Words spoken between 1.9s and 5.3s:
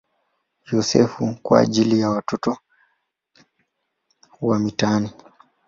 ya watoto wa mitaani.